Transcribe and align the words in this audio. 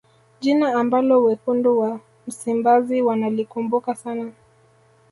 jina 0.39 0.73
ambalo 0.73 1.23
wekundu 1.23 1.79
wa 1.79 1.99
msimbazi 2.27 3.01
wanalikumbuka 3.01 3.95
sana 3.95 4.31